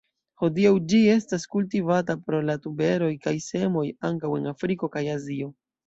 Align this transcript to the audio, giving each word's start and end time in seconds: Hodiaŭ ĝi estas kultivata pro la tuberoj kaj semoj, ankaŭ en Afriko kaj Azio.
Hodiaŭ 0.43 0.71
ĝi 0.93 1.01
estas 1.15 1.45
kultivata 1.51 2.17
pro 2.29 2.41
la 2.49 2.57
tuberoj 2.65 3.13
kaj 3.29 3.37
semoj, 3.53 3.87
ankaŭ 4.13 4.37
en 4.43 4.55
Afriko 4.57 4.95
kaj 4.99 5.11
Azio. 5.19 5.57